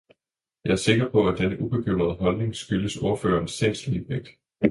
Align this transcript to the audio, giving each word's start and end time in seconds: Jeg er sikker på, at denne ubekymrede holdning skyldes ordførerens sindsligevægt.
Jeg 0.65 0.71
er 0.71 0.75
sikker 0.75 1.11
på, 1.11 1.27
at 1.27 1.37
denne 1.37 1.61
ubekymrede 1.61 2.13
holdning 2.13 2.55
skyldes 2.55 2.97
ordførerens 2.97 3.51
sindsligevægt. 3.51 4.27